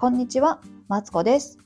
[0.00, 1.58] こんにちは、マツコです。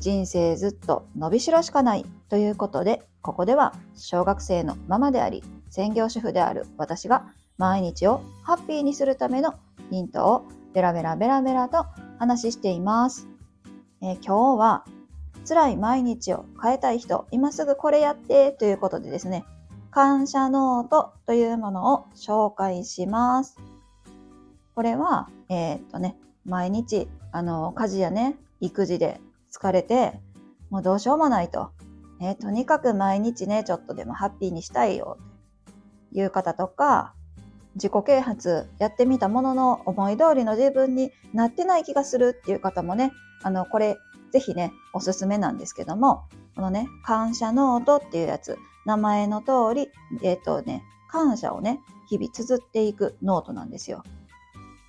[0.00, 9.54] 人生ずっと伸びしろしかないということで、ここでは小学生のママであり、専業主婦である私が毎日をハッピーにするための
[9.88, 11.86] ヒントをベラベラベラベラと
[12.18, 13.28] 話しています。
[14.02, 14.84] えー今日は
[15.48, 19.44] 辛い毎日を変えたい人、今すぐこれやってということでですね、
[19.92, 23.56] 感謝ノートというものを紹介します。
[24.74, 29.20] これは、えーっとね、毎日、あの、家事やね、育児で
[29.52, 30.20] 疲れて、
[30.70, 31.72] もうどうしようもないと。
[32.20, 35.18] えとにかく毎日ね、ちょっとでもハッピーにしたいよ、
[36.12, 37.12] という方とか、
[37.74, 43.10] 自己啓発やってみたものの思い通りの自分になってない気がするっていう方もね、
[43.42, 43.96] あの、これ、
[44.30, 46.22] ぜひね、おすすめなんですけども、
[46.54, 49.90] このね、感謝ノートっていうやつ、名前の通り、
[50.22, 54.04] えっ、とね、感謝をね、日々綴っていくノートなんですよ。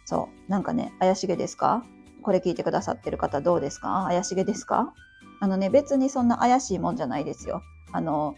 [0.05, 0.51] そう。
[0.51, 1.83] なんかね、怪しげですか？
[2.25, 4.05] これ聞いてくださってる方どうですか？
[4.07, 4.95] 怪しげですか？
[5.39, 7.61] あのね、別にそんな怪しいもんじゃないですよ。
[7.91, 8.33] あの、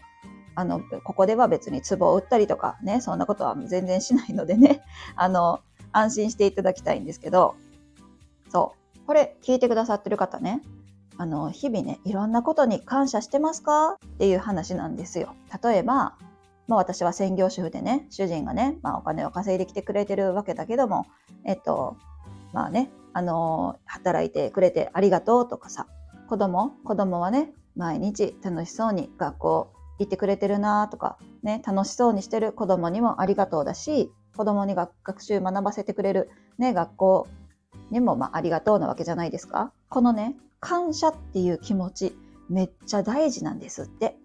[0.56, 4.82] あの、ここでは別に壺を売ったりとかね、そんなことは全然しないのでね、
[5.16, 5.60] あの、
[5.92, 7.54] 安心していただきたいんですけど、
[8.50, 9.06] そう。
[9.06, 10.60] これ聞いてくださってる方ね、
[11.16, 13.92] あの、日々ね、いろんなことに感謝してますか？
[13.94, 15.34] っていう話なんですよ。
[15.64, 16.14] 例えば、
[16.66, 21.06] まあ私は専業主婦でね、主人がね、まあお金を稼いできてくれてるわけだけども、
[21.44, 21.96] えっと、
[22.52, 25.88] まあね、あの、働いてくれてありがとうとかさ、
[26.28, 37.28] 子供、子供はね、毎日楽しそうに学校行ってくれてるなとか、ね、楽しそうにしてる子供にもありがとうだし、子供に学習学ばせてくれる、ね、学校
[37.90, 39.72] にも、まあ、ありがとうなわけじゃないですか。
[39.88, 42.16] このね、感謝っていう気持ち、
[42.48, 44.16] めっちゃ大事なんですって。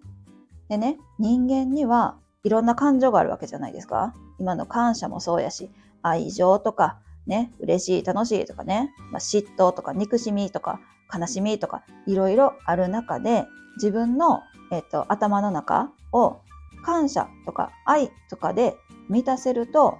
[0.68, 4.14] でね、人間にはいろんな感情があるわけじゃないですか。
[4.38, 5.68] 今の感謝もそうやし、
[6.00, 10.80] 愛情とか、ね、嬉しい、楽しいとかね、まあ、嫉妬とか憎しみとか
[11.12, 13.46] 悲しみとかいろいろある中で
[13.76, 14.40] 自分の、
[14.70, 16.38] えっと、頭の中を
[16.84, 18.76] 感謝とか愛とかで
[19.08, 19.96] 満たせると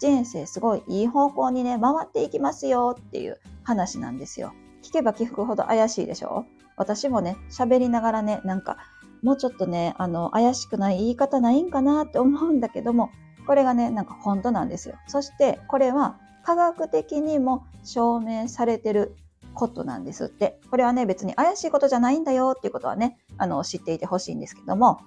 [0.00, 4.52] 人生すごいいい方向にね回っていきますよっていう話なんですよ。
[4.82, 6.44] 聞けば聞くほど怪しいでしょ？
[6.76, 8.78] 私もね喋りながらねなんか
[9.22, 13.10] もうちょっとねあの怪しくない言い方ないんかなって思うんだけども
[13.46, 14.96] これがねなんか本当なんですよ。
[15.06, 19.16] そしてこれは科学的にも証明されてる
[19.54, 20.60] ことなんですって。
[20.70, 25.00] これはね、別に怪しいことじゃないんだよっていうことはね、あの、知っていてほしいんですけども、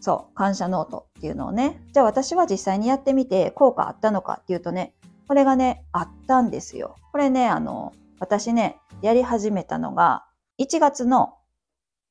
[0.00, 4.94] そう、感謝ノートっていうのをね、じゃあ私は実際にやってみて効果あったのかっていうとね、
[5.28, 6.96] これがね、あったんですよ。
[7.12, 10.24] これね、あの、私ね、やり始めたのが、
[10.58, 11.34] 1月の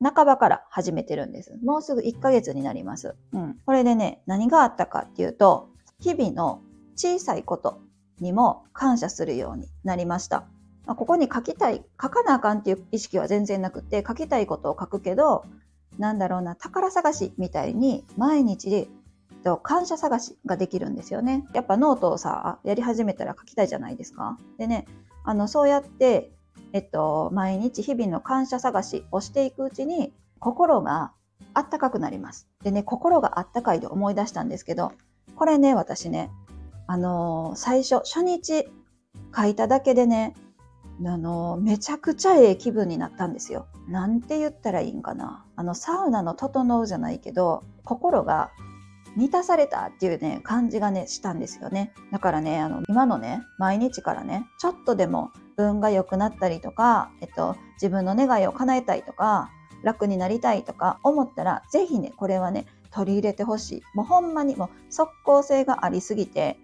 [0.01, 1.57] 半ばから始めてるんです。
[1.63, 3.15] もうすぐ1ヶ月になります。
[3.33, 3.57] うん。
[3.65, 5.69] これでね、何があったかっていうと、
[5.99, 6.61] 日々の
[6.95, 7.81] 小さいこと
[8.21, 10.45] にも感謝するようになりました。
[10.85, 15.45] まあここに書きたい、書かなあかんっていう意識は全然なくて、書きたいことを書くけど、
[15.97, 18.89] なんだろうな、宝探しみたいに毎日
[19.43, 21.45] と感謝探しができるんですよね。
[21.53, 24.37] やっぱノートをさ、やり始めたら書きたいじゃないですか。
[24.57, 24.85] でね、
[25.23, 26.31] あの、そうやって、
[26.73, 31.11] えっと、毎日日々の感謝探しをしていくうちに、心が
[31.53, 32.47] あったかくなります。
[32.63, 34.93] でね、心があったかいで思い出したんですけど、
[35.35, 36.29] これね、私ね、
[36.91, 38.65] あの最初、初日
[39.37, 40.33] 書いただけでね、
[41.05, 43.67] あのめちゃくちゃええ気分になったんですよ。
[43.87, 45.45] なんて言ったらいいんかな。
[45.55, 48.49] あの、サウナの整うじゃないけど、心が
[49.15, 51.93] 満たされたっていうね、感じがね、したんですよね。
[52.11, 59.51] だからね、あの、今のね、毎日からね、ちょっとでも運が良くなったりとか、えっと、自分の願いを叶えたいとか、
[59.83, 63.83] 楽になりたいとか思ったら、ぜひね、これはね、取り入れてほしい。
[63.93, 66.57] もうほんまにもう即効性がありすぎて、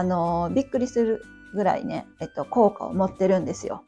[0.00, 1.22] あのびっくりする
[1.54, 3.84] ぐらいね、えっと、効果を持ってるんですよ。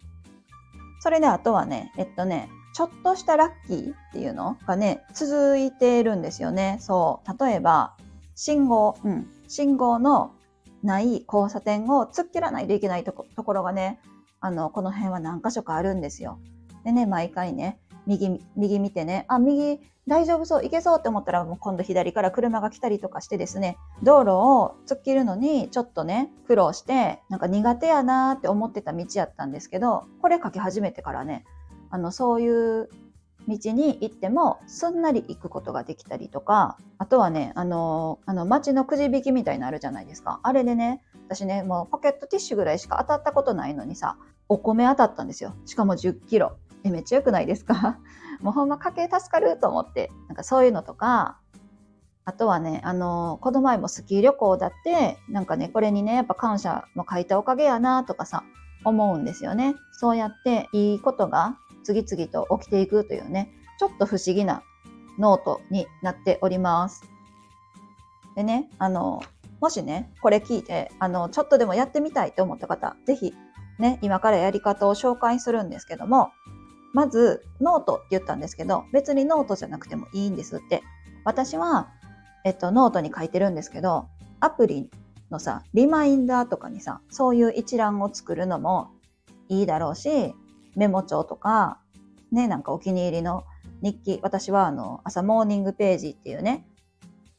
[1.00, 6.76] それであとはね、えっとね、ちょっとしたラッキーっていうのがね、続いてるんですよね。
[6.80, 7.44] そう。
[7.44, 7.96] 例えば、
[8.34, 9.26] 信号、うん。
[9.48, 10.34] 信号の
[10.82, 13.98] ない交差点を突っ切らないといけないとこところがね、
[14.40, 16.38] あの、この辺は何箇所かあるんですよ。
[16.84, 31.44] でね、毎回ね、右、右見てね、あ、右大丈夫そう、行けそうって思ったら、もう今度左から車が来たりとかしてですね、道路を突っ切るのにちょっとね、苦労して、なんか苦手やなーって思ってた道やったんですけど、これ書き始めてからね、
[31.90, 32.88] あの、そういう
[33.48, 40.40] 道に行ってもすんなり行くことができたりとか、あとはね、あの、あの、街のくじ引きみたいなのあるじゃないですか。
[40.42, 44.16] あれでね、私ね、もうポケットティッシュぐらいしか当たったことないのにさ、
[44.48, 45.54] お米当たったんですよ。
[45.64, 46.56] しかも10キロ。
[46.84, 47.98] え、めっちゃ良くないですか？
[48.40, 51.38] もうほんま家計助かると思って、なんかそういうのとか、
[52.24, 58.44] あとはね、あの、この前もスキー旅行だって、なんかね、これにね、やっぱ感謝も書いたおかげやなとかさ、
[58.84, 59.74] 思うんですよね。
[59.92, 64.62] そうやっていいことが次々と起きていくというね、ちょっと不思議な
[65.18, 67.02] ノートになっております。
[68.36, 69.20] でね、あの、
[69.60, 73.34] もしね、これ聞いて、あの、ちょっとでもやってみたいと思った方、ぜひ、
[73.78, 76.30] ね、今からやり方を紹介するんですけども、
[76.92, 80.82] まず、ノートって言ったんですけど、別にノートじゃなくてもいいんですって。
[81.24, 81.90] 私は、
[82.44, 84.08] えっと、ノートに書いてるんですけど、
[84.40, 84.90] アプリ
[85.30, 88.90] のさ、リマインダーとかにさ、そういう一覧を作るのも
[89.48, 90.34] いいだろうし、
[90.76, 91.80] メモ帳とか、
[92.30, 93.44] ね、なんかお気に入りの
[93.82, 96.66] 日記、私はあの、朝モーニングページっていうね、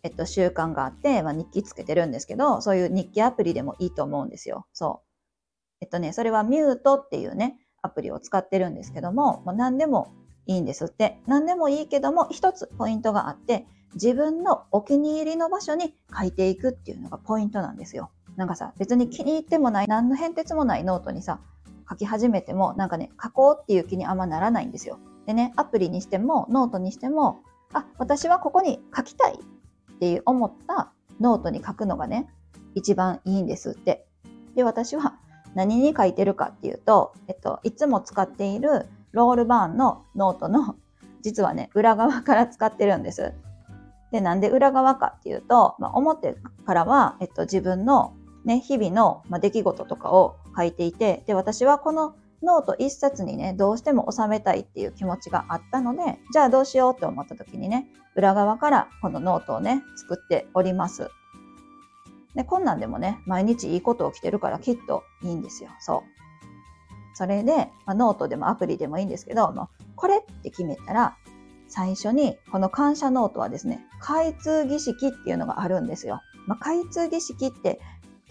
[0.03, 4.67] えっと、習慣があって、まあ、日記つけてるんですけど、そういう日記アプリでもいいと思うんですよ。
[4.73, 5.07] そう。
[5.81, 10.12] えっとね、それはミュートっていうね、アプリを使ってるんですけども、まあ、何でも
[10.47, 11.19] いいんですって。
[11.27, 18.09] 何でもいいけども、一つポイントがあって、自分のお気に入りの場所に書いていくっていうのがポイントなんですよ。
[18.35, 21.39] なんかさ、別に気に入ってもない、何の変哲もないノートにさ、
[21.89, 24.97] 書き始めても、なんかね、書こうっていう気にあんまならないんですよ。
[25.27, 27.41] でね、アプリにしても、ノートにしても、
[27.74, 32.27] あ、私はここに書きたいっていう思ったノートに書くのがね、
[32.75, 34.07] 一番いいんですって。
[34.56, 35.19] で、私は
[35.55, 40.75] 何に書いてるかっていうと、えっと、いつも使っているロルバーンのノートの、
[41.21, 43.33] 実はね、裏側から使ってるんです。
[44.11, 46.35] で、なんで裏側かっていうと、まあ、表
[46.65, 48.15] からは、えっと、自分の
[48.45, 61.09] ね、日々の、ま、出来事とかを書いていて、で、私はこのノート一冊にね、どうしても収めたいっていう気持ちがあったので、じゃあどうしようって思った時にね、裏側からこのノートをね、作っております。
[62.35, 65.69] で、こんなんでもね、毎日いいこと起きてるからきっといいんですよ。
[65.80, 66.13] そう。
[67.15, 71.18] それで、まあ、ノートでもアプリでもいいんですけど、もうこれって決めたら、
[71.68, 76.21] 最初にこの感謝ノートはですね、開通儀式っていうのがあるんですよ。
[76.47, 77.80] まあ、開通儀式って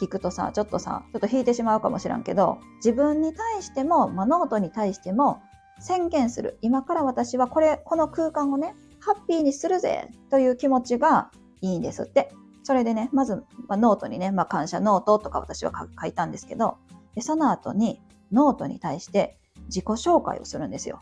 [0.00, 5.40] 聞くとさ、ちょっとさ、ちょっと引いてしまうかもしらんけど、自分に対しても、まあ、ノートに対しても
[5.80, 6.58] 宣言する。
[6.60, 12.32] 今から私はこれ、この空間をね、ハッピーにするぜという気持ちがいいんですって。
[12.62, 13.36] それでね、まず、
[13.68, 16.78] まあ、ノートにね、まあ、感謝ノートとか私は書いたんですけど、
[17.14, 18.00] でその後に
[18.30, 19.36] ノートに対して
[19.66, 21.00] 自己紹介をするんですよ。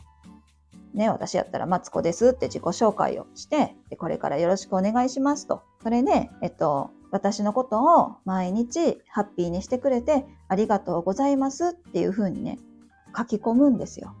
[0.93, 5.61] ね、私やったら、マツコですって自己紹介をして、でこれからよろしくお願いしますと。
[5.81, 12.59] それで、えっと、私のことを毎日ハッピーにしてくれてありがとうございますっていう風にね、
[13.15, 14.15] 書き込むんですよ。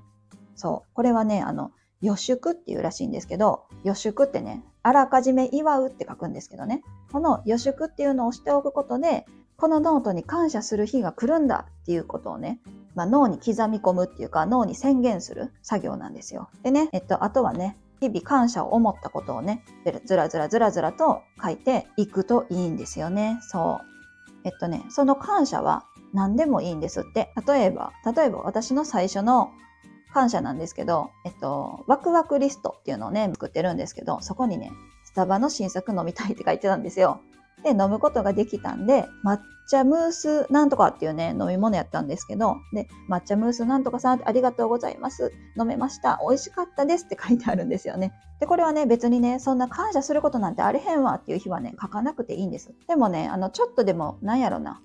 [0.55, 0.93] そう。
[0.93, 1.71] これはね、あの、
[2.01, 9.25] 予祝っていうらしいんですけど、予祝ってね、あらかじめ祝うって書くんですけどね、この予祝っていうのをしておくことで、
[9.57, 12.59] このノートに感謝する日が来るんだっていうことをね、
[12.95, 16.49] まあ、脳に刻み込むっていうか脳に宣言する作業なんですよ。
[16.63, 19.63] でね、えっと、あとはね、日々感謝を思ったことをね、
[20.05, 23.37] ずらずらずらずらと書いていくといいんですよね。
[23.41, 23.85] そう。
[24.43, 27.31] えっとね、その感謝は何でもいいんですって。
[27.47, 29.51] 例えば、例えば私の最初の
[30.13, 34.71] 感謝なんですけど、えっと、ワクワクリストっていうのをね、作ってるんですけど、そこにね、
[35.05, 37.21] スタバの新作飲みたいって書いてたんですよ。
[37.63, 45.31] で、飲むことができたんで、抹茶ムースなんとかっていうね、飲み物やったんですけど、で、抹茶ムースなんとかさんありがとうございます。
[45.59, 46.19] 飲めました。
[46.27, 48.13] 美味しかったですって書いてあるんですよね。
[48.39, 52.73] で、これはね、別にね、そんな感謝することなんてあれへんわっていう日はね、書かなくていいんです。
[52.87, 54.81] でもね、あの、ちょっとでも、なんやろな。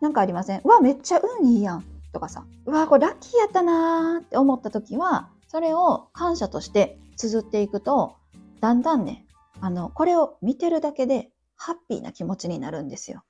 [0.00, 0.60] なんかありません？
[0.64, 1.84] うわ、めっちゃ運いいやん。
[2.12, 8.16] とかさ、うわ、これラッキーやったなーって思った時は、それを感謝として綴っていくと、
[8.60, 9.26] だんだんね、
[9.60, 13.24] あの、これを見てるだけでハッピーな気持ちになるんですよ。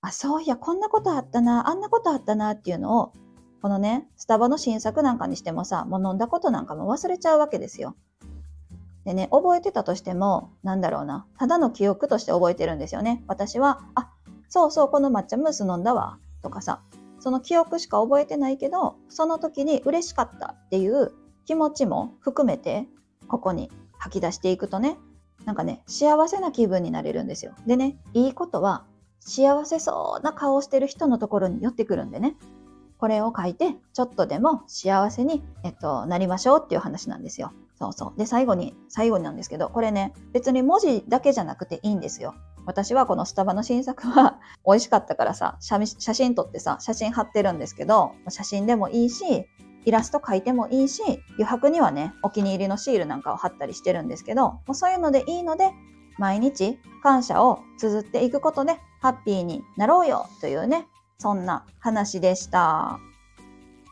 [0.00, 3.12] あ、そういや、こんなことあったな、あんなことあったなっていうのを、
[3.60, 7.96] このね、スタバの新作なんかにしてもさ、もう飲んだことなんかも忘れちゃうわけですよ。
[9.04, 13.24] でね、覚えてたとしても、なんだろうな、ただの記憶として覚えてるんですよね。
[13.26, 14.12] 私は、あ、
[14.48, 16.82] そうそう、この抹茶ムース飲んだわ、とかさ、
[17.28, 21.12] その記憶しか覚えてないけど、その時に嬉しかったっていう
[21.44, 22.86] 気持ちも含めて、
[23.28, 24.96] ここに吐き出していくとね、
[25.44, 27.52] なんかね、幸せな気分になれるんですよ。
[27.66, 28.86] でね、いいことは、
[29.20, 32.34] 幸せそうな顔をしてる人のところに寄ってくるんでね、
[32.96, 37.52] これを書いて、ちょっとでも幸せに、えっと、なりましょうっていう話なんですよ。
[37.78, 38.18] そうそう。
[38.18, 42.34] で、最後に、最後になんですけど、これね、別に文字だけじゃなくていいんですよ。
[42.68, 49.48] 私はこのスタバの新作は 美味しかったからさ、写真撮ってさ、写真貼ってるんですけど、写真でもいいし、
[49.86, 51.02] イラスト描いてもいいし、
[51.38, 55.72] 余白にはね、お気に入りのシールなんかを貼ったりしてるんですけど、もうそういうのでいいので、
[56.18, 62.98] 毎日感謝を綴っていくことで、ハッピーになろうよというね、そんな話でした。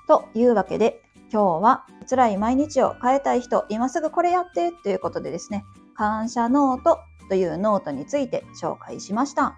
[0.06, 1.00] というわけで、
[1.32, 5.64] 今日は辛い毎日を変えたい人、今すぐこれやってということでですね、
[5.94, 9.56] 感謝ノートというノートについて紹介しました。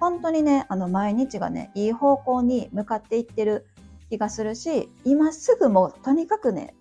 [0.00, 3.66] 本当にね、あの毎日がね、いい方向に向かっていってる
[4.10, 6.74] 気がするし、今すぐもうとにかくね、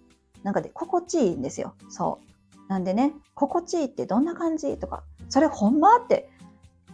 [0.44, 1.75] なんかで心地いいんですよ。
[1.89, 2.70] そう。
[2.70, 6.29] なんでね、心地いいってどんな感じとか、それほんまって、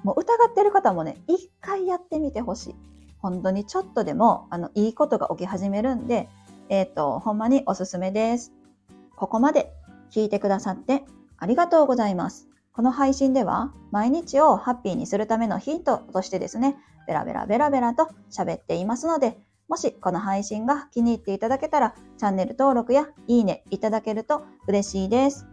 [0.04, 2.76] もう疑ってる方もね、一回やってみてほしい。
[3.20, 6.30] 本当にちょっとでも、あの、いいことが起き始めるんで、
[6.70, 8.52] えっ、ー、と、ほんまにおすすめです。
[9.16, 9.74] ここまで
[10.12, 11.04] 聞いてくださって
[11.38, 12.51] ありがとうございます。
[12.74, 19.38] この配信では毎日をハッピーにするためのヒントとしてですね、ベラベラベラベラと喋っていますので、
[19.68, 25.48] もしこの配信が気に入っていただけたら、チャンネル登録やいいねいただけると嬉しいです。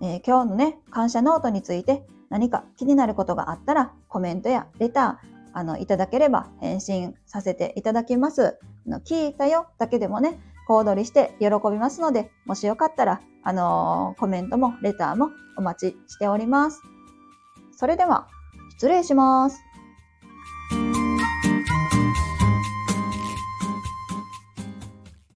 [0.00, 8.58] えー、今日のね、感謝ノートについて何か気になることがあったら、コメントやレター、あの、いただければ返信させていただきます。
[8.86, 16.80] の聞いたよだけでもね、小躍りして喜びますので、もしよかったら、あのー、コメントもレターもお待ちしております。
[17.76, 18.28] それでは、
[18.70, 19.58] 失礼します。